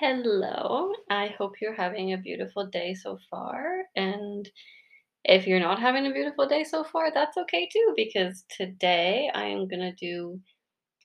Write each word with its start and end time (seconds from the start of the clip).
Hello. 0.00 0.92
I 1.10 1.34
hope 1.38 1.60
you're 1.60 1.74
having 1.74 2.12
a 2.12 2.18
beautiful 2.18 2.66
day 2.66 2.94
so 2.94 3.18
far. 3.28 3.82
And 3.96 4.48
if 5.24 5.44
you're 5.44 5.58
not 5.58 5.80
having 5.80 6.06
a 6.06 6.12
beautiful 6.12 6.46
day 6.46 6.62
so 6.62 6.84
far, 6.84 7.12
that's 7.12 7.36
okay 7.36 7.68
too, 7.68 7.94
because 7.96 8.44
today 8.48 9.28
I 9.34 9.46
am 9.46 9.66
going 9.66 9.80
to 9.80 9.92
do 9.94 10.38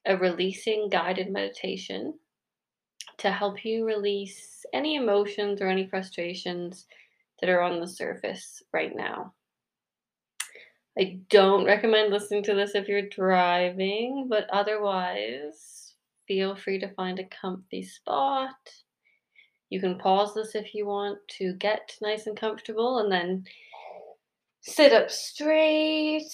a 0.06 0.16
releasing 0.16 0.90
guided 0.90 1.32
meditation 1.32 2.14
to 3.18 3.32
help 3.32 3.66
you 3.66 3.84
release 3.84 4.64
any 4.76 4.96
emotions 4.96 5.60
or 5.60 5.70
any 5.70 5.88
frustrations 5.88 6.86
that 7.42 7.50
are 7.50 7.62
on 7.62 7.80
the 7.80 7.88
surface 7.88 8.62
right 8.74 8.96
now. 8.96 9.34
I 11.00 11.18
don't 11.32 11.66
recommend 11.66 12.14
listening 12.14 12.44
to 12.44 12.54
this 12.54 12.76
if 12.76 12.88
you're 12.88 13.10
driving, 13.10 14.28
but 14.30 14.48
otherwise, 14.52 15.93
feel 16.28 16.56
free 16.56 16.80
to 16.80 16.94
find 16.96 17.20
a 17.20 17.30
comfy 17.42 17.84
spot 17.84 18.56
you 19.74 19.80
can 19.80 19.98
pause 19.98 20.36
this 20.36 20.54
if 20.54 20.76
you 20.76 20.86
want 20.86 21.18
to 21.40 21.54
get 21.54 21.98
nice 22.00 22.28
and 22.28 22.38
comfortable 22.38 23.00
and 23.00 23.12
then 23.12 23.44
sit 24.62 24.94
up 24.94 25.10
straight. 25.10 26.30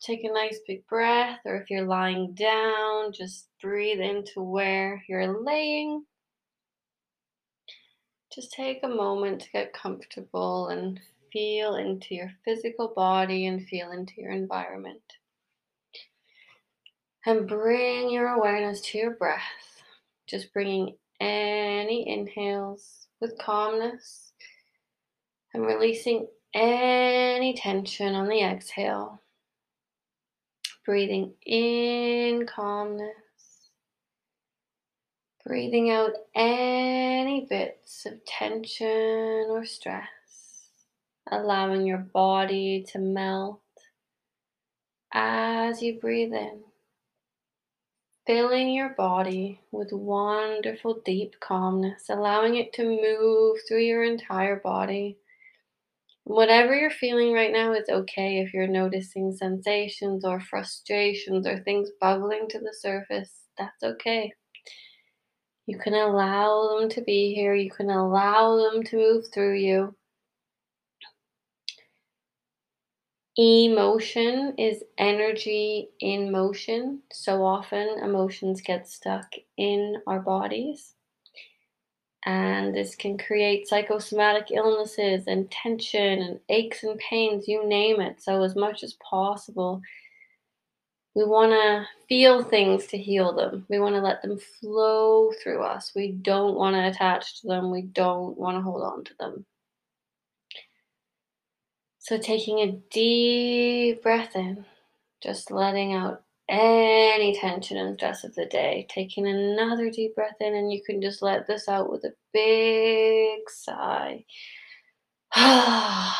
Take 0.00 0.24
a 0.24 0.32
nice 0.32 0.60
big 0.66 0.86
breath, 0.86 1.40
or 1.44 1.56
if 1.56 1.68
you're 1.68 1.86
lying 1.86 2.32
down, 2.32 3.12
just 3.12 3.48
breathe 3.60 4.00
into 4.00 4.40
where 4.40 5.04
you're 5.06 5.44
laying. 5.44 6.06
Just 8.34 8.52
take 8.52 8.80
a 8.82 8.88
moment 8.88 9.42
to 9.42 9.50
get 9.50 9.74
comfortable 9.74 10.68
and 10.68 10.98
feel 11.34 11.74
into 11.76 12.14
your 12.14 12.30
physical 12.46 12.94
body 12.96 13.44
and 13.46 13.68
feel 13.68 13.92
into 13.92 14.14
your 14.16 14.32
environment. 14.32 15.02
And 17.26 17.48
bring 17.48 18.10
your 18.10 18.28
awareness 18.28 18.82
to 18.82 18.98
your 18.98 19.12
breath, 19.12 19.82
just 20.26 20.52
bringing 20.52 20.96
any 21.20 22.06
inhales 22.06 23.06
with 23.18 23.38
calmness 23.38 24.32
and 25.54 25.64
releasing 25.64 26.26
any 26.52 27.54
tension 27.54 28.14
on 28.14 28.28
the 28.28 28.42
exhale. 28.42 29.22
Breathing 30.84 31.32
in 31.46 32.46
calmness. 32.46 33.14
Breathing 35.46 35.90
out 35.90 36.12
any 36.34 37.46
bits 37.48 38.04
of 38.04 38.22
tension 38.26 39.46
or 39.48 39.64
stress. 39.64 40.08
Allowing 41.30 41.86
your 41.86 41.98
body 41.98 42.84
to 42.92 42.98
melt 42.98 43.60
as 45.14 45.80
you 45.80 45.98
breathe 45.98 46.34
in 46.34 46.64
filling 48.26 48.70
your 48.70 48.90
body 48.90 49.60
with 49.70 49.92
wonderful 49.92 51.00
deep 51.04 51.34
calmness, 51.40 52.04
allowing 52.08 52.56
it 52.56 52.72
to 52.72 52.84
move 52.84 53.58
through 53.68 53.82
your 53.82 54.04
entire 54.04 54.56
body. 54.60 55.18
Whatever 56.24 56.74
you're 56.74 56.90
feeling 56.90 57.34
right 57.34 57.52
now 57.52 57.74
is 57.74 57.88
okay 57.88 58.38
if 58.38 58.54
you're 58.54 58.66
noticing 58.66 59.30
sensations 59.30 60.24
or 60.24 60.40
frustrations 60.40 61.46
or 61.46 61.58
things 61.58 61.90
bubbling 62.00 62.48
to 62.48 62.58
the 62.58 62.74
surface. 62.78 63.30
That's 63.58 63.82
okay. 63.82 64.32
You 65.66 65.78
can 65.78 65.94
allow 65.94 66.78
them 66.78 66.88
to 66.90 67.02
be 67.02 67.34
here, 67.34 67.54
you 67.54 67.70
can 67.70 67.90
allow 67.90 68.56
them 68.56 68.82
to 68.84 68.96
move 68.96 69.24
through 69.32 69.58
you. 69.58 69.94
Emotion 73.36 74.54
is 74.58 74.84
energy 74.96 75.90
in 76.00 76.30
motion. 76.30 77.00
So 77.12 77.44
often 77.44 77.98
emotions 78.02 78.60
get 78.60 78.88
stuck 78.88 79.26
in 79.56 79.96
our 80.06 80.20
bodies. 80.20 80.94
And 82.26 82.74
this 82.74 82.94
can 82.94 83.18
create 83.18 83.68
psychosomatic 83.68 84.50
illnesses 84.50 85.24
and 85.26 85.50
tension 85.50 86.22
and 86.22 86.40
aches 86.48 86.82
and 86.84 86.98
pains, 86.98 87.48
you 87.48 87.66
name 87.66 88.00
it. 88.00 88.22
So, 88.22 88.42
as 88.42 88.56
much 88.56 88.82
as 88.82 88.94
possible, 88.94 89.82
we 91.14 91.24
want 91.24 91.52
to 91.52 91.86
feel 92.08 92.42
things 92.42 92.86
to 92.88 92.98
heal 92.98 93.34
them. 93.34 93.66
We 93.68 93.78
want 93.78 93.94
to 93.94 94.00
let 94.00 94.22
them 94.22 94.38
flow 94.38 95.32
through 95.42 95.62
us. 95.62 95.92
We 95.94 96.12
don't 96.12 96.54
want 96.54 96.76
to 96.76 96.88
attach 96.88 97.40
to 97.40 97.48
them. 97.48 97.70
We 97.70 97.82
don't 97.82 98.38
want 98.38 98.56
to 98.56 98.62
hold 98.62 98.82
on 98.82 99.04
to 99.04 99.14
them. 99.18 99.44
So, 102.04 102.18
taking 102.18 102.58
a 102.58 102.72
deep 102.90 104.02
breath 104.02 104.36
in, 104.36 104.66
just 105.22 105.50
letting 105.50 105.94
out 105.94 106.22
any 106.50 107.34
tension 107.34 107.78
and 107.78 107.96
stress 107.98 108.24
of 108.24 108.34
the 108.34 108.44
day. 108.44 108.86
Taking 108.90 109.26
another 109.26 109.88
deep 109.88 110.14
breath 110.14 110.36
in, 110.38 110.54
and 110.54 110.70
you 110.70 110.82
can 110.84 111.00
just 111.00 111.22
let 111.22 111.46
this 111.46 111.66
out 111.66 111.90
with 111.90 112.04
a 112.04 112.12
big 112.34 113.48
sigh. 113.48 114.26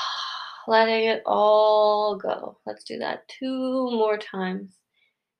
Letting 0.67 1.05
it 1.05 1.23
all 1.27 2.17
go. 2.17 2.57
Let's 2.65 2.85
do 2.85 2.97
that 3.01 3.29
two 3.29 3.91
more 3.91 4.17
times. 4.17 4.79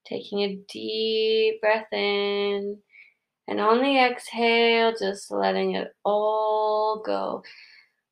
Taking 0.05 0.41
a 0.41 0.59
deep 0.71 1.63
breath 1.63 1.91
in, 1.91 2.77
and 3.49 3.61
on 3.61 3.79
the 3.81 3.97
exhale, 3.97 4.93
just 4.93 5.31
letting 5.31 5.75
it 5.77 5.89
all 6.05 7.03
go. 7.03 7.43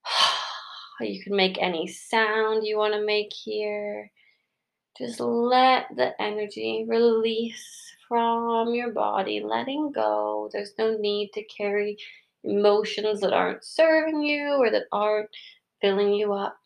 Oh, 1.01 1.05
you 1.05 1.23
can 1.23 1.35
make 1.35 1.61
any 1.61 1.87
sound 1.87 2.67
you 2.67 2.77
want 2.77 2.95
to 2.95 3.05
make 3.05 3.33
here. 3.33 4.11
Just 4.99 5.21
let 5.21 5.87
the 5.97 6.21
energy 6.21 6.85
release 6.87 7.95
from 8.07 8.75
your 8.75 8.93
body, 8.93 9.41
letting 9.41 9.91
go. 9.91 10.51
There's 10.53 10.75
no 10.79 10.97
need 10.99 11.33
to 11.33 11.43
carry 11.45 11.97
emotions 12.45 13.21
that 13.21 13.33
aren't 13.33 13.65
serving 13.65 14.23
you 14.23 14.49
or 14.59 14.71
that 14.71 14.85
aren't 14.93 15.31
filling 15.81 16.13
you 16.13 16.35
up. 16.35 16.59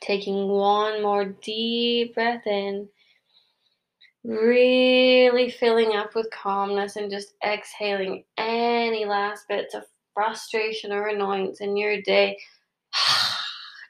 Taking 0.00 0.48
one 0.48 1.02
more 1.02 1.26
deep 1.26 2.14
breath 2.14 2.46
in, 2.46 2.88
really 4.24 5.50
filling 5.50 5.96
up 5.96 6.14
with 6.14 6.30
calmness 6.30 6.96
and 6.96 7.10
just 7.10 7.34
exhaling 7.44 8.24
any 8.38 9.04
last 9.04 9.46
bits 9.48 9.74
of 9.74 9.84
frustration 10.14 10.92
or 10.92 11.08
annoyance 11.08 11.60
in 11.60 11.76
your 11.76 12.00
day 12.00 12.38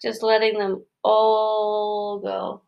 just 0.02 0.22
letting 0.22 0.58
them 0.58 0.84
all 1.02 2.20
go. 2.20 2.62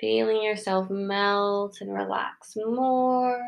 Feeling 0.00 0.42
yourself 0.42 0.90
melt 0.90 1.78
and 1.80 1.92
relax 1.92 2.56
more. 2.56 3.40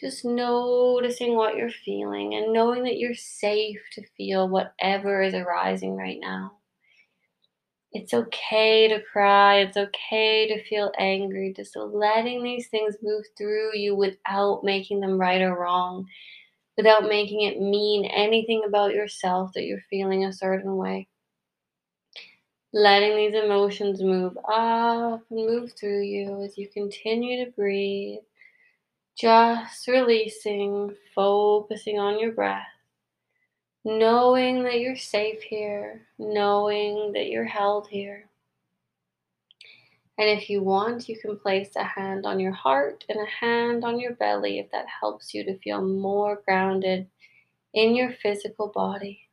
Just 0.00 0.24
noticing 0.24 1.36
what 1.36 1.56
you're 1.56 1.70
feeling 1.70 2.34
and 2.34 2.52
knowing 2.52 2.84
that 2.84 2.98
you're 2.98 3.14
safe 3.14 3.80
to 3.92 4.02
feel 4.16 4.48
whatever 4.48 5.22
is 5.22 5.34
arising 5.34 5.96
right 5.96 6.18
now. 6.20 6.52
It's 7.92 8.12
okay 8.12 8.88
to 8.88 9.00
cry. 9.00 9.60
It's 9.60 9.76
okay 9.76 10.48
to 10.48 10.62
feel 10.68 10.92
angry. 10.98 11.54
Just 11.56 11.76
letting 11.76 12.42
these 12.42 12.68
things 12.68 12.96
move 13.02 13.24
through 13.38 13.74
you 13.74 13.94
without 13.94 14.64
making 14.64 15.00
them 15.00 15.18
right 15.18 15.40
or 15.40 15.58
wrong, 15.58 16.06
without 16.76 17.04
making 17.04 17.42
it 17.42 17.58
mean 17.58 18.04
anything 18.04 18.64
about 18.66 18.92
yourself 18.92 19.52
that 19.54 19.64
you're 19.64 19.80
feeling 19.88 20.24
a 20.24 20.32
certain 20.32 20.76
way 20.76 21.08
letting 22.76 23.16
these 23.16 23.34
emotions 23.34 24.02
move 24.02 24.36
up 24.36 25.22
and 25.30 25.46
move 25.46 25.72
through 25.72 26.02
you 26.02 26.42
as 26.42 26.58
you 26.58 26.68
continue 26.68 27.42
to 27.42 27.50
breathe. 27.52 28.18
Just 29.18 29.88
releasing, 29.88 30.94
focusing 31.14 31.98
on 31.98 32.20
your 32.20 32.32
breath, 32.32 32.66
knowing 33.86 34.62
that 34.64 34.78
you're 34.78 34.94
safe 34.94 35.40
here, 35.40 36.02
knowing 36.18 37.12
that 37.14 37.28
you're 37.28 37.46
held 37.46 37.88
here. 37.88 38.28
And 40.18 40.28
if 40.28 40.50
you 40.50 40.62
want, 40.62 41.08
you 41.08 41.18
can 41.18 41.38
place 41.38 41.76
a 41.76 41.82
hand 41.82 42.26
on 42.26 42.38
your 42.38 42.52
heart 42.52 43.06
and 43.08 43.18
a 43.18 43.30
hand 43.30 43.84
on 43.84 43.98
your 43.98 44.12
belly 44.16 44.58
if 44.58 44.70
that 44.72 44.84
helps 45.00 45.32
you 45.32 45.44
to 45.44 45.58
feel 45.60 45.80
more 45.80 46.42
grounded 46.44 47.06
in 47.72 47.96
your 47.96 48.12
physical 48.22 48.68
body. 48.68 49.25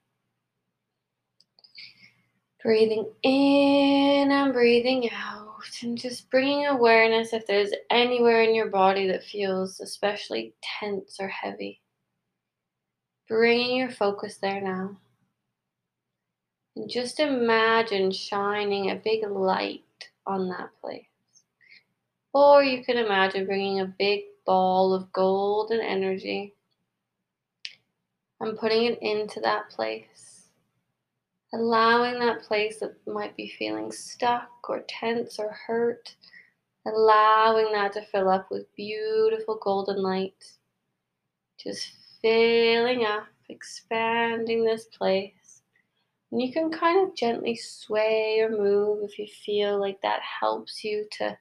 Breathing 2.63 3.11
in 3.23 4.31
and 4.31 4.53
breathing 4.53 5.09
out, 5.11 5.65
and 5.81 5.97
just 5.97 6.29
bringing 6.31 6.65
awareness 6.65 7.33
if 7.33 7.45
there's 7.45 7.73
anywhere 7.89 8.43
in 8.43 8.55
your 8.55 8.69
body 8.69 9.05
that 9.07 9.25
feels 9.25 9.81
especially 9.81 10.53
tense 10.79 11.17
or 11.19 11.27
heavy. 11.27 11.81
Bringing 13.27 13.75
your 13.75 13.91
focus 13.91 14.37
there 14.37 14.61
now. 14.61 14.97
And 16.77 16.89
just 16.89 17.19
imagine 17.19 18.11
shining 18.11 18.91
a 18.91 18.95
big 18.95 19.27
light 19.29 19.83
on 20.25 20.47
that 20.47 20.69
place. 20.79 21.03
Or 22.33 22.63
you 22.63 22.83
can 22.85 22.97
imagine 22.97 23.45
bringing 23.45 23.81
a 23.81 23.93
big 23.99 24.21
ball 24.45 24.93
of 24.93 25.11
golden 25.11 25.81
energy 25.81 26.53
and 28.39 28.57
putting 28.57 28.85
it 28.85 28.99
into 29.01 29.41
that 29.41 29.69
place 29.69 30.32
allowing 31.53 32.19
that 32.19 32.41
place 32.41 32.79
that 32.79 32.95
might 33.07 33.37
be 33.37 33.53
feeling 33.59 33.91
stuck 33.91 34.49
or 34.67 34.83
tense 34.87 35.39
or 35.39 35.51
hurt, 35.51 36.15
allowing 36.87 37.71
that 37.71 37.93
to 37.93 38.05
fill 38.07 38.27
up 38.27 38.47
with 38.49 38.75
beautiful 38.75 39.59
golden 39.61 40.01
light. 40.01 40.43
Just 41.57 41.91
filling 42.21 43.05
up, 43.05 43.27
expanding 43.49 44.65
this 44.65 44.85
place. 44.85 45.61
And 46.31 46.41
you 46.41 46.51
can 46.51 46.71
kind 46.71 47.07
of 47.07 47.15
gently 47.15 47.55
sway 47.55 48.39
or 48.41 48.49
move 48.49 49.03
if 49.03 49.19
you 49.19 49.27
feel 49.45 49.79
like 49.79 50.01
that 50.01 50.21
helps 50.21 50.83
you 50.83 51.05
to 51.19 51.37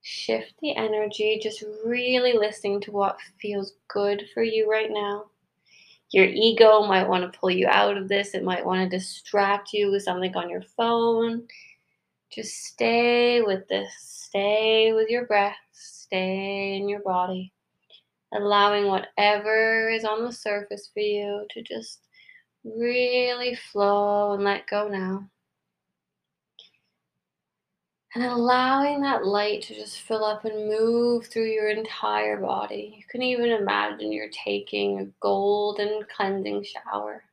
shift 0.00 0.54
the 0.60 0.74
energy, 0.76 1.38
just 1.42 1.62
really 1.84 2.32
listening 2.32 2.80
to 2.82 2.92
what 2.92 3.18
feels 3.40 3.74
good 3.88 4.24
for 4.32 4.42
you 4.42 4.70
right 4.70 4.90
now. 4.90 5.26
Your 6.12 6.26
ego 6.26 6.86
might 6.86 7.08
want 7.08 7.30
to 7.30 7.38
pull 7.38 7.50
you 7.50 7.66
out 7.66 7.96
of 7.96 8.08
this, 8.08 8.34
it 8.34 8.44
might 8.44 8.64
want 8.64 8.88
to 8.88 8.96
distract 8.96 9.72
you 9.72 9.90
with 9.90 10.02
something 10.02 10.34
on 10.36 10.48
your 10.48 10.62
phone. 10.76 11.46
Just 12.30 12.64
stay 12.64 13.42
with 13.42 13.66
this, 13.68 13.92
stay 13.98 14.92
with 14.92 15.08
your 15.08 15.26
breath, 15.26 15.56
stay 15.72 16.76
in 16.76 16.88
your 16.88 17.00
body, 17.00 17.52
allowing 18.32 18.86
whatever 18.86 19.88
is 19.90 20.04
on 20.04 20.24
the 20.24 20.32
surface 20.32 20.90
for 20.92 21.00
you 21.00 21.46
to 21.50 21.62
just 21.62 22.00
really 22.64 23.56
flow 23.72 24.32
and 24.32 24.44
let 24.44 24.66
go 24.66 24.88
now. 24.88 25.28
And 28.14 28.22
allowing 28.22 29.00
that 29.00 29.26
light 29.26 29.62
to 29.62 29.74
just 29.74 30.02
fill 30.02 30.24
up 30.24 30.44
and 30.44 30.68
move 30.68 31.26
through 31.26 31.50
your 31.50 31.68
entire 31.68 32.36
body. 32.40 32.94
You 32.96 33.04
can 33.10 33.22
even 33.22 33.50
imagine 33.50 34.12
you're 34.12 34.28
taking 34.28 35.00
a 35.00 35.06
golden 35.18 36.04
cleansing 36.14 36.62
shower. 36.62 37.24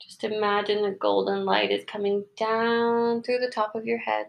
Just 0.00 0.24
imagine 0.24 0.82
the 0.82 0.90
golden 0.90 1.44
light 1.44 1.70
is 1.70 1.84
coming 1.84 2.24
down 2.36 3.22
through 3.22 3.38
the 3.38 3.52
top 3.52 3.76
of 3.76 3.86
your 3.86 3.98
head, 3.98 4.26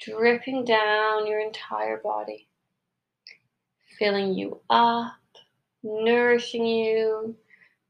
dripping 0.00 0.64
down 0.64 1.28
your 1.28 1.38
entire 1.38 1.98
body, 1.98 2.48
filling 3.96 4.34
you 4.34 4.60
up, 4.68 5.12
nourishing 5.84 6.66
you, 6.66 7.36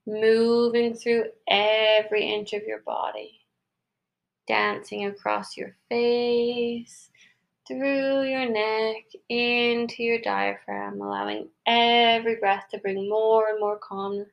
moving 0.07 0.95
through 0.95 1.25
every 1.49 2.31
inch 2.31 2.53
of 2.53 2.65
your 2.65 2.83
body 2.83 3.44
dancing 4.47 5.07
across 5.07 5.57
your 5.57 5.77
face, 5.89 7.11
through 7.67 8.25
your 8.25 8.49
neck, 8.49 9.05
into 9.29 10.03
your 10.03 10.21
diaphragm, 10.21 11.01
allowing 11.01 11.49
every 11.67 12.37
breath 12.37 12.67
to 12.71 12.79
bring 12.79 13.09
more 13.09 13.49
and 13.49 13.61
more 13.61 13.79
calmness. 13.79 14.29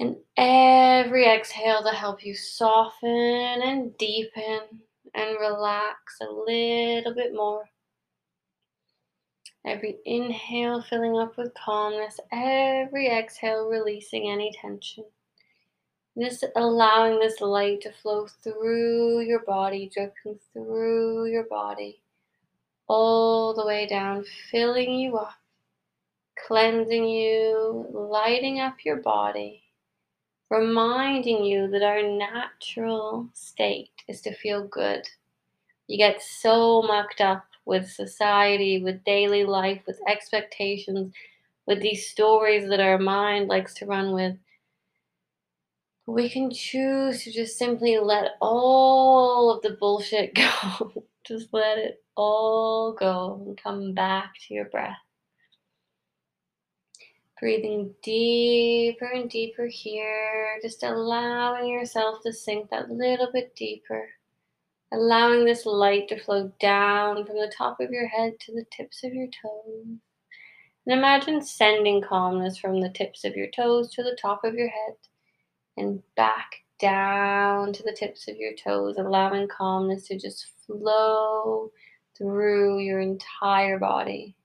And 0.00 0.16
every 0.36 1.26
exhale 1.26 1.82
to 1.82 1.90
help 1.90 2.24
you 2.24 2.34
soften 2.34 3.62
and 3.62 3.96
deepen 3.96 4.60
and 5.14 5.36
relax 5.40 6.18
a 6.20 6.30
little 6.30 7.14
bit 7.14 7.34
more. 7.34 7.64
Every 9.66 9.96
inhale 10.04 10.82
filling 10.82 11.16
up 11.16 11.38
with 11.38 11.54
calmness, 11.54 12.20
every 12.32 13.08
exhale 13.08 13.66
releasing 13.66 14.30
any 14.30 14.52
tension. 14.60 15.04
Just 16.16 16.44
allowing 16.54 17.18
this 17.18 17.40
light 17.40 17.80
to 17.80 17.92
flow 17.92 18.28
through 18.42 19.22
your 19.22 19.40
body, 19.40 19.90
dripping 19.92 20.38
through 20.52 21.26
your 21.26 21.44
body, 21.44 22.00
all 22.86 23.52
the 23.52 23.66
way 23.66 23.86
down, 23.86 24.24
filling 24.50 24.94
you 24.94 25.16
up, 25.16 25.34
cleansing 26.46 27.04
you, 27.04 27.86
lighting 27.92 28.60
up 28.60 28.76
your 28.84 28.98
body, 28.98 29.64
reminding 30.50 31.44
you 31.44 31.68
that 31.68 31.82
our 31.82 32.02
natural 32.02 33.28
state 33.34 33.90
is 34.06 34.20
to 34.20 34.34
feel 34.36 34.68
good. 34.68 35.08
You 35.88 35.98
get 35.98 36.22
so 36.22 36.82
mucked 36.82 37.20
up 37.20 37.44
with 37.64 37.90
society, 37.90 38.80
with 38.82 39.02
daily 39.04 39.44
life, 39.44 39.80
with 39.86 39.98
expectations, 40.06 41.12
with 41.66 41.80
these 41.80 42.08
stories 42.08 42.68
that 42.68 42.80
our 42.80 42.98
mind 42.98 43.48
likes 43.48 43.74
to 43.74 43.86
run 43.86 44.12
with 44.12 44.36
we 46.06 46.28
can 46.28 46.50
choose 46.50 47.24
to 47.24 47.32
just 47.32 47.58
simply 47.58 47.98
let 47.98 48.32
all 48.40 49.50
of 49.50 49.62
the 49.62 49.76
bullshit 49.80 50.34
go. 50.68 51.04
just 51.26 51.48
let 51.52 51.78
it 51.78 52.02
all 52.16 52.92
go 52.92 53.42
and 53.46 53.60
come 53.60 53.94
back 53.94 54.34
to 54.46 54.54
your 54.54 54.66
breath. 54.66 54.96
Breathing 57.40 57.94
deeper 58.02 59.06
and 59.06 59.28
deeper 59.28 59.66
here, 59.66 60.58
just 60.62 60.82
allowing 60.82 61.68
yourself 61.68 62.22
to 62.22 62.32
sink 62.32 62.70
that 62.70 62.90
little 62.90 63.30
bit 63.32 63.54
deeper. 63.56 64.08
Allowing 64.92 65.44
this 65.44 65.66
light 65.66 66.08
to 66.08 66.22
flow 66.22 66.52
down 66.60 67.26
from 67.26 67.36
the 67.36 67.52
top 67.56 67.80
of 67.80 67.90
your 67.90 68.06
head 68.06 68.34
to 68.40 68.52
the 68.52 68.64
tips 68.70 69.02
of 69.02 69.12
your 69.12 69.26
toes. 69.26 69.86
And 70.86 70.98
imagine 70.98 71.42
sending 71.42 72.02
calmness 72.02 72.58
from 72.58 72.80
the 72.80 72.90
tips 72.90 73.24
of 73.24 73.34
your 73.34 73.48
toes 73.50 73.90
to 73.92 74.02
the 74.02 74.16
top 74.20 74.44
of 74.44 74.54
your 74.54 74.68
head 74.68 74.94
and 75.76 76.02
back 76.16 76.62
down 76.78 77.72
to 77.72 77.82
the 77.82 77.96
tips 77.98 78.28
of 78.28 78.36
your 78.36 78.54
toes, 78.54 78.96
allowing 78.98 79.48
calmness 79.48 80.08
to 80.08 80.18
just 80.18 80.52
flow 80.66 81.70
through 82.16 82.80
your 82.80 83.00
entire 83.00 83.78
body. 83.78 84.36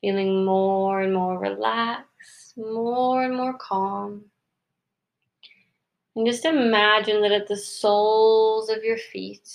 Feeling 0.00 0.44
more 0.44 1.00
and 1.00 1.12
more 1.12 1.38
relaxed, 1.38 2.56
more 2.56 3.24
and 3.24 3.36
more 3.36 3.56
calm. 3.58 4.24
And 6.14 6.26
just 6.26 6.44
imagine 6.44 7.22
that 7.22 7.32
at 7.32 7.48
the 7.48 7.56
soles 7.56 8.70
of 8.70 8.82
your 8.82 8.98
feet, 8.98 9.48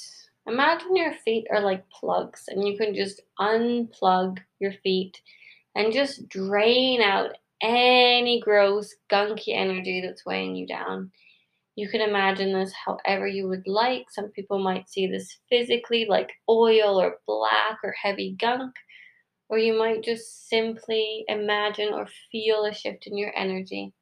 imagine 0.48 0.96
your 0.96 1.14
feet 1.26 1.46
are 1.52 1.62
like 1.62 1.90
plugs, 1.90 2.46
and 2.48 2.66
you 2.66 2.78
can 2.78 2.96
just 2.96 3.22
unplug 3.40 4.40
your 4.60 4.74
feet 4.84 5.22
and 5.76 5.92
just 5.92 6.28
drain 6.30 7.02
out 7.02 7.38
any 7.64 8.42
gross, 8.42 8.94
gunky 9.10 9.56
energy 9.56 10.02
that's 10.06 10.26
weighing 10.26 10.56
you 10.56 10.68
down. 10.68 11.12
You 11.76 11.90
can 11.90 12.02
imagine 12.02 12.54
this 12.54 12.74
however 12.86 13.26
you 13.26 13.48
would 13.48 13.66
like. 13.66 14.06
Some 14.12 14.30
people 14.30 14.60
might 14.60 14.90
see 14.90 15.08
this 15.08 15.40
physically, 15.50 16.06
like 16.08 16.30
oil 16.48 17.02
or 17.02 17.20
black 17.26 17.80
or 17.84 17.94
heavy 18.00 18.36
gunk, 18.40 18.76
or 19.50 19.58
you 19.58 19.78
might 19.78 20.04
just 20.04 20.50
simply 20.50 21.26
imagine 21.28 21.94
or 21.94 22.08
feel 22.32 22.66
a 22.66 22.74
shift 22.74 23.08
in 23.08 23.18
your 23.18 23.32
energy. 23.36 23.94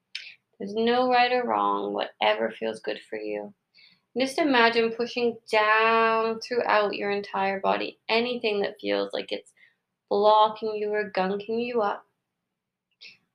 There's 0.59 0.73
no 0.73 1.09
right 1.09 1.31
or 1.31 1.45
wrong, 1.45 1.93
whatever 1.93 2.51
feels 2.51 2.81
good 2.81 2.99
for 3.09 3.17
you. 3.17 3.53
Just 4.19 4.37
imagine 4.37 4.91
pushing 4.91 5.37
down 5.49 6.41
throughout 6.41 6.95
your 6.95 7.11
entire 7.11 7.61
body 7.61 7.99
anything 8.09 8.61
that 8.61 8.75
feels 8.81 9.13
like 9.13 9.31
it's 9.31 9.53
blocking 10.09 10.75
you 10.75 10.89
or 10.89 11.09
gunking 11.15 11.65
you 11.65 11.81
up 11.81 12.05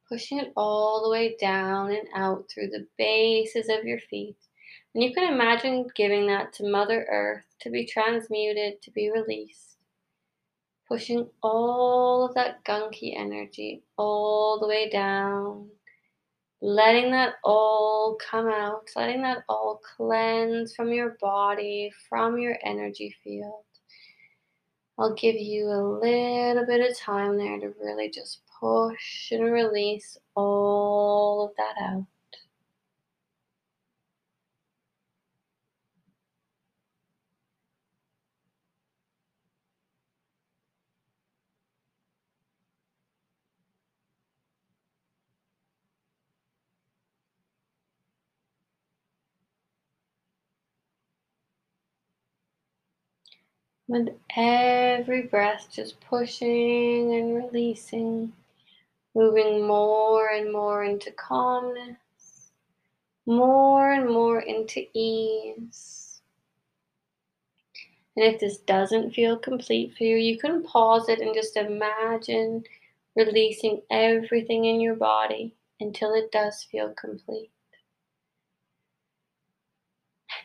pushing 0.09 0.39
it 0.39 0.53
all 0.57 1.03
the 1.03 1.11
way 1.11 1.37
down 1.41 1.91
and 1.91 2.09
out 2.15 2.45
through 2.49 2.69
the 2.69 2.87
bases 2.97 3.69
of 3.69 3.85
your 3.85 3.99
feet. 3.99 4.37
And 4.95 5.03
you 5.03 5.13
can 5.13 5.33
imagine 5.33 5.89
giving 5.95 6.27
that 6.29 6.53
to 6.55 6.71
Mother 6.71 7.07
Earth 7.11 7.45
to 7.61 7.71
be 7.71 7.85
transmuted, 7.85 8.81
to 8.83 8.91
be 8.93 9.11
released. 9.11 9.77
Pushing 10.89 11.29
all 11.43 12.25
of 12.25 12.35
that 12.35 12.65
gunky 12.65 13.19
energy 13.19 13.83
all 13.99 14.59
the 14.61 14.69
way 14.69 14.89
down. 14.89 15.69
Letting 16.63 17.11
that 17.11 17.35
all 17.45 18.17
come 18.31 18.49
out, 18.49 18.89
letting 18.97 19.21
that 19.23 19.45
all 19.49 19.81
cleanse 19.97 20.75
from 20.75 20.93
your 20.93 21.19
body, 21.21 21.93
from 22.09 22.39
your 22.39 22.57
energy 22.65 23.15
field. 23.23 23.65
I'll 24.99 25.15
give 25.15 25.35
you 25.35 25.67
a 25.67 26.01
little 26.01 26.65
bit 26.65 26.91
of 26.91 26.97
time 26.97 27.37
there 27.37 27.61
to 27.61 27.75
really 27.79 28.11
just 28.11 28.41
push 28.61 29.33
and 29.33 29.45
release 29.53 30.19
all 30.35 31.47
of 31.47 31.57
that 31.57 31.77
out. 31.81 32.07
With 53.89 54.17
every 54.37 55.23
breath, 55.23 55.69
just 55.73 56.01
pushing 56.01 57.13
and 57.13 57.35
releasing 57.35 58.33
moving 59.17 59.67
more 59.67 60.29
and 60.29 60.53
more 60.53 60.85
into 60.85 61.11
calmness, 61.13 62.53
more 63.25 63.93
and 63.93 64.11
more 64.11 64.41
into 64.41 64.85
ease. 64.93 66.21
And 68.15 68.27
if 68.27 68.39
this 68.39 68.59
doesn't 68.59 69.15
feel 69.15 69.39
complete 69.39 69.95
for 69.97 70.05
you, 70.05 70.17
you 70.17 70.39
can 70.39 70.63
pause 70.63 71.09
it 71.09 71.21
and 71.21 71.35
just 71.35 71.57
imagine 71.57 72.65
releasing 73.15 73.81
everything 73.91 74.67
in 74.67 74.81
your 74.83 74.97
body 74.97 75.55
until 75.81 76.13
it 76.13 76.31
does 76.31 76.65
feel 76.65 76.93
complete. 76.93 77.51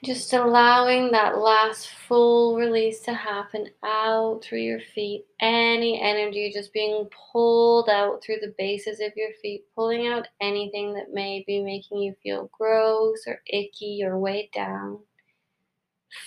Just 0.03 0.34
allowing 0.34 1.12
that 1.12 1.38
last 1.38 1.89
full 2.08 2.58
release 2.58 3.01
to 3.01 3.13
happen 3.13 3.70
out 3.84 4.43
through 4.43 4.62
your 4.62 4.79
feet. 4.96 5.27
Any 5.39 6.01
energy 6.01 6.51
just 6.51 6.74
being 6.74 7.08
pulled 7.31 7.88
out 7.88 8.24
through 8.24 8.38
the 8.41 8.55
bases 8.58 9.00
of 9.00 9.15
your 9.15 9.29
feet, 9.43 9.63
pulling 9.75 10.08
out 10.08 10.27
anything 10.41 10.96
that 10.96 11.13
may 11.13 11.43
be 11.46 11.62
making 11.62 12.00
you 12.00 12.15
feel 12.24 12.50
gross 12.51 13.27
or 13.27 13.41
icky 13.46 14.01
or 14.03 14.17
weighed 14.17 14.50
down. 14.55 14.98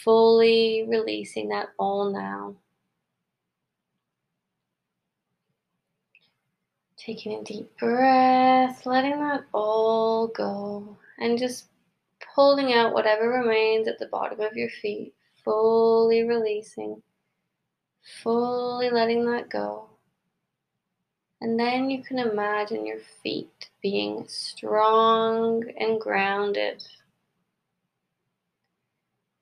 Fully 0.04 0.84
releasing 0.86 1.48
that 1.48 1.70
all 1.76 2.12
now. 2.12 2.54
Taking 6.96 7.40
a 7.40 7.42
deep 7.42 7.76
breath, 7.76 8.86
letting 8.86 9.18
that 9.18 9.44
all 9.52 10.28
go, 10.28 10.96
and 11.18 11.36
just 11.36 11.66
pulling 12.34 12.72
out 12.72 12.92
whatever 12.92 13.28
remains 13.28 13.86
at 13.86 13.98
the 13.98 14.06
bottom 14.06 14.40
of 14.40 14.56
your 14.56 14.68
feet, 14.68 15.14
fully 15.44 16.24
releasing, 16.24 17.00
fully 18.22 18.90
letting 18.90 19.24
that 19.26 19.48
go. 19.48 19.88
And 21.40 21.60
then 21.60 21.90
you 21.90 22.02
can 22.02 22.18
imagine 22.18 22.86
your 22.86 23.00
feet 23.22 23.70
being 23.82 24.24
strong 24.26 25.62
and 25.78 26.00
grounded. 26.00 26.82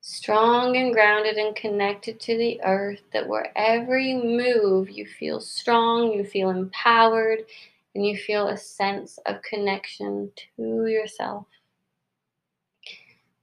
Strong 0.01 0.75
and 0.75 0.93
grounded 0.93 1.37
and 1.37 1.55
connected 1.55 2.19
to 2.19 2.37
the 2.37 2.59
earth, 2.63 3.01
that 3.13 3.27
wherever 3.27 3.97
you 3.97 4.21
move, 4.21 4.89
you 4.89 5.05
feel 5.07 5.39
strong, 5.39 6.11
you 6.11 6.25
feel 6.25 6.49
empowered, 6.49 7.45
and 7.95 8.05
you 8.05 8.17
feel 8.17 8.49
a 8.49 8.57
sense 8.57 9.17
of 9.25 9.41
connection 9.43 10.29
to 10.35 10.87
yourself 10.87 11.45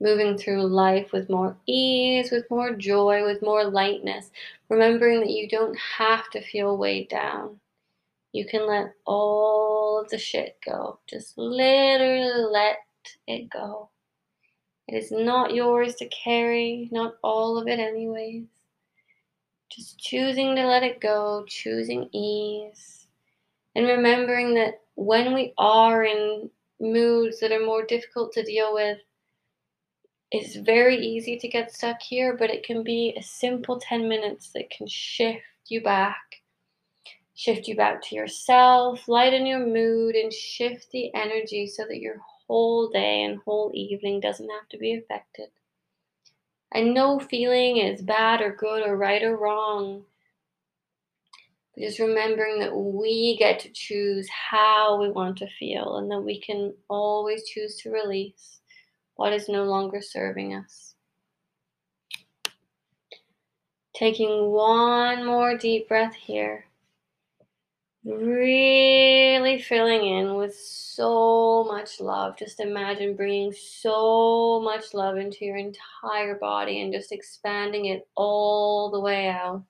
moving 0.00 0.36
through 0.38 0.66
life 0.66 1.12
with 1.12 1.28
more 1.28 1.56
ease, 1.66 2.30
with 2.30 2.50
more 2.50 2.74
joy, 2.74 3.24
with 3.24 3.42
more 3.42 3.64
lightness, 3.64 4.30
remembering 4.68 5.20
that 5.20 5.30
you 5.30 5.48
don't 5.48 5.76
have 5.78 6.30
to 6.30 6.40
feel 6.40 6.76
weighed 6.76 7.08
down. 7.08 7.60
You 8.32 8.46
can 8.46 8.66
let 8.66 8.94
all 9.06 10.00
of 10.00 10.08
the 10.08 10.18
shit 10.18 10.56
go. 10.64 10.98
Just 11.06 11.36
literally 11.36 12.44
let 12.50 12.78
it 13.26 13.50
go. 13.50 13.90
It 14.88 14.96
is 14.96 15.10
not 15.12 15.54
yours 15.54 15.94
to 15.96 16.08
carry, 16.08 16.88
not 16.92 17.16
all 17.22 17.58
of 17.58 17.68
it, 17.68 17.78
anyways. 17.78 18.44
Just 19.70 19.98
choosing 19.98 20.56
to 20.56 20.66
let 20.66 20.82
it 20.82 21.00
go, 21.00 21.44
choosing 21.46 22.08
ease, 22.12 23.06
and 23.76 23.86
remembering 23.86 24.54
that 24.54 24.80
when 24.96 25.32
we 25.32 25.54
are 25.58 26.04
in 26.04 26.50
moods 26.80 27.38
that 27.38 27.52
are 27.52 27.64
more 27.64 27.84
difficult 27.84 28.32
to 28.32 28.42
deal 28.42 28.74
with, 28.74 28.98
it's 30.30 30.54
very 30.56 30.96
easy 30.96 31.36
to 31.38 31.48
get 31.48 31.72
stuck 31.72 32.00
here, 32.00 32.36
but 32.36 32.50
it 32.50 32.62
can 32.62 32.84
be 32.84 33.14
a 33.16 33.22
simple 33.22 33.80
10 33.80 34.08
minutes 34.08 34.50
that 34.52 34.70
can 34.70 34.86
shift 34.86 35.42
you 35.66 35.82
back, 35.82 36.42
shift 37.34 37.66
you 37.66 37.74
back 37.74 38.00
to 38.02 38.14
yourself, 38.14 39.08
lighten 39.08 39.44
your 39.44 39.66
mood, 39.66 40.14
and 40.14 40.32
shift 40.32 40.86
the 40.92 41.12
energy 41.14 41.66
so 41.66 41.84
that 41.88 41.98
your 41.98 42.18
whole 42.46 42.88
day 42.88 43.24
and 43.24 43.40
whole 43.40 43.72
evening 43.74 44.20
doesn't 44.20 44.48
have 44.48 44.68
to 44.68 44.78
be 44.78 44.94
affected. 44.94 45.48
And 46.72 46.94
no 46.94 47.18
feeling 47.18 47.78
is 47.78 48.00
bad 48.00 48.40
or 48.40 48.54
good 48.54 48.86
or 48.86 48.96
right 48.96 49.22
or 49.24 49.36
wrong. 49.36 50.04
Just 51.76 51.98
remembering 51.98 52.60
that 52.60 52.76
we 52.76 53.36
get 53.36 53.58
to 53.60 53.70
choose 53.70 54.28
how 54.28 55.00
we 55.00 55.10
want 55.10 55.38
to 55.38 55.48
feel 55.58 55.96
and 55.96 56.08
that 56.10 56.20
we 56.20 56.40
can 56.40 56.74
always 56.88 57.48
choose 57.48 57.76
to 57.78 57.90
release 57.90 58.60
what 59.20 59.34
is 59.34 59.50
no 59.50 59.64
longer 59.64 60.00
serving 60.00 60.54
us. 60.54 60.94
Taking 63.94 64.50
one 64.50 65.26
more 65.26 65.58
deep 65.58 65.88
breath 65.88 66.14
here. 66.14 66.64
Really 68.02 69.60
filling 69.60 70.06
in 70.06 70.36
with 70.36 70.56
so 70.56 71.64
much 71.68 72.00
love. 72.00 72.38
Just 72.38 72.60
imagine 72.60 73.14
bringing 73.14 73.52
so 73.52 74.58
much 74.64 74.94
love 74.94 75.18
into 75.18 75.44
your 75.44 75.58
entire 75.58 76.36
body 76.36 76.80
and 76.80 76.90
just 76.90 77.12
expanding 77.12 77.84
it 77.84 78.08
all 78.14 78.90
the 78.90 79.00
way 79.00 79.28
out. 79.28 79.64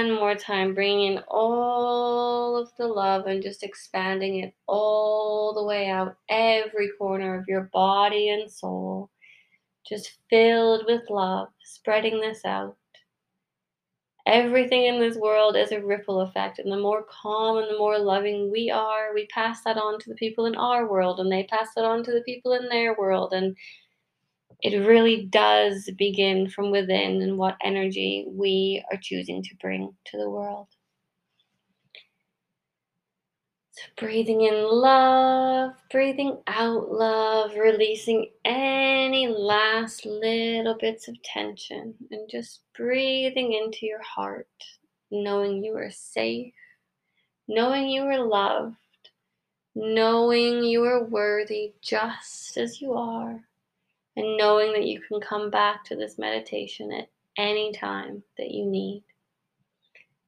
One 0.00 0.12
more 0.12 0.34
time, 0.34 0.74
bringing 0.74 1.12
in 1.12 1.22
all 1.28 2.56
of 2.56 2.70
the 2.78 2.86
love 2.86 3.26
and 3.26 3.42
just 3.42 3.62
expanding 3.62 4.38
it 4.38 4.54
all 4.66 5.52
the 5.52 5.62
way 5.62 5.90
out, 5.90 6.16
every 6.30 6.88
corner 6.98 7.38
of 7.38 7.44
your 7.46 7.68
body 7.70 8.30
and 8.30 8.50
soul, 8.50 9.10
just 9.86 10.16
filled 10.30 10.86
with 10.86 11.02
love, 11.10 11.48
spreading 11.62 12.18
this 12.18 12.46
out. 12.46 12.78
Everything 14.24 14.86
in 14.86 15.00
this 15.00 15.18
world 15.18 15.54
is 15.54 15.70
a 15.70 15.84
ripple 15.84 16.22
effect, 16.22 16.58
and 16.60 16.72
the 16.72 16.78
more 16.78 17.04
calm 17.22 17.58
and 17.58 17.68
the 17.68 17.76
more 17.76 17.98
loving 17.98 18.50
we 18.50 18.70
are, 18.70 19.12
we 19.12 19.26
pass 19.26 19.62
that 19.64 19.76
on 19.76 19.98
to 19.98 20.08
the 20.08 20.16
people 20.16 20.46
in 20.46 20.54
our 20.54 20.90
world, 20.90 21.20
and 21.20 21.30
they 21.30 21.44
pass 21.44 21.74
that 21.76 21.84
on 21.84 22.02
to 22.04 22.10
the 22.10 22.22
people 22.22 22.54
in 22.54 22.70
their 22.70 22.96
world, 22.96 23.34
and 23.34 23.54
it 24.62 24.76
really 24.76 25.24
does 25.26 25.88
begin 25.96 26.48
from 26.48 26.70
within 26.70 27.22
and 27.22 27.38
what 27.38 27.56
energy 27.62 28.26
we 28.28 28.84
are 28.90 28.98
choosing 29.00 29.42
to 29.42 29.54
bring 29.60 29.94
to 30.06 30.18
the 30.18 30.28
world. 30.28 30.68
So, 33.72 33.82
breathing 33.96 34.42
in 34.42 34.64
love, 34.68 35.72
breathing 35.90 36.38
out 36.46 36.90
love, 36.92 37.54
releasing 37.54 38.30
any 38.44 39.28
last 39.28 40.04
little 40.04 40.76
bits 40.78 41.08
of 41.08 41.22
tension, 41.22 41.94
and 42.10 42.28
just 42.28 42.60
breathing 42.76 43.54
into 43.54 43.86
your 43.86 44.02
heart, 44.02 44.48
knowing 45.10 45.64
you 45.64 45.76
are 45.76 45.90
safe, 45.90 46.52
knowing 47.48 47.88
you 47.88 48.02
are 48.02 48.22
loved, 48.22 48.76
knowing 49.74 50.64
you 50.64 50.84
are 50.84 51.04
worthy 51.04 51.72
just 51.80 52.58
as 52.58 52.82
you 52.82 52.92
are 52.92 53.40
and 54.20 54.36
knowing 54.36 54.72
that 54.74 54.84
you 54.84 55.00
can 55.00 55.20
come 55.20 55.50
back 55.50 55.82
to 55.84 55.96
this 55.96 56.18
meditation 56.18 56.92
at 56.92 57.08
any 57.38 57.72
time 57.72 58.22
that 58.36 58.50
you 58.50 58.66
need. 58.66 59.02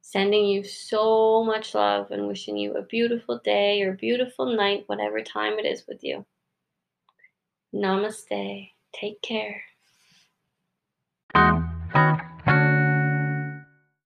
Sending 0.01 0.47
you 0.47 0.65
so 0.65 1.45
much 1.45 1.75
love 1.75 2.11
and 2.11 2.27
wishing 2.27 2.57
you 2.57 2.75
a 2.75 2.83
beautiful 2.83 3.41
day 3.45 3.83
or 3.83 3.93
beautiful 3.93 4.57
night, 4.57 4.85
whatever 4.87 5.21
time 5.21 5.59
it 5.59 5.67
is 5.67 5.85
with 5.87 6.03
you. 6.03 6.25
Namaste. 7.75 8.71
Take 8.95 9.21
care. 9.21 9.63